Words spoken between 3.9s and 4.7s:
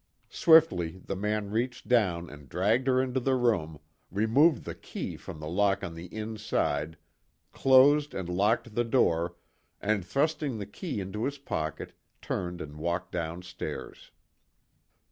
removed